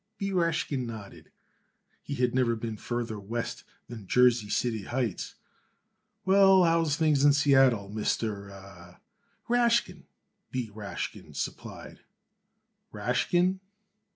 [0.17, 0.31] B.
[0.31, 1.29] Rashkin nodded.
[2.01, 5.35] He had never been farther West than Jersey City Heights.
[6.25, 8.99] "Well, how is things in Seattle, Mister er"
[9.47, 10.05] "Rashkin,"
[10.49, 10.71] B.
[10.73, 11.99] Rashkin supplied.
[12.91, 13.59] "Rashkin?"